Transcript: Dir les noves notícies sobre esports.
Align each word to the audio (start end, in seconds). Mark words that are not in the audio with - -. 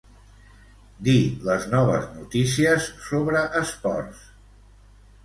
Dir 1.07 1.17
les 1.49 1.67
noves 1.73 2.07
notícies 2.13 2.87
sobre 3.11 3.45
esports. 3.61 4.25